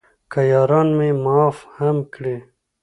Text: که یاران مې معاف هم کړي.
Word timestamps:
که 0.31 0.39
یاران 0.51 0.87
مې 0.97 1.09
معاف 1.23 1.57
هم 1.77 1.97
کړي. 2.13 2.37